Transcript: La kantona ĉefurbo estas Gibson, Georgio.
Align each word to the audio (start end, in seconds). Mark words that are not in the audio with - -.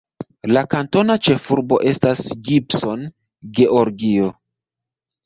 La 0.55 0.61
kantona 0.69 1.17
ĉefurbo 1.27 1.77
estas 1.91 2.21
Gibson, 2.47 3.05
Georgio. 3.61 4.31